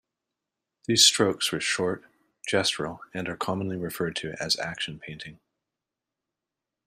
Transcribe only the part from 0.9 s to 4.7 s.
strokes were short, gestural and are commonly referred to as